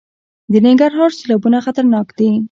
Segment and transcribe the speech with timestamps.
[0.51, 2.29] د ننګرهار سیلابونه خطرناک دي